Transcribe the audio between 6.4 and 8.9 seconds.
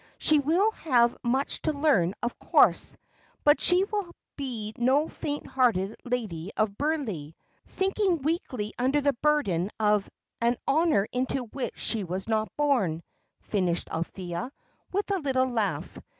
of Burleigh, sinking weakly